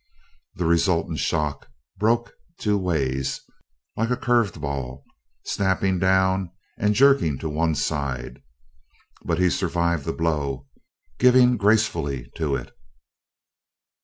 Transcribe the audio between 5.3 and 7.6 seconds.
snapping down and jerking to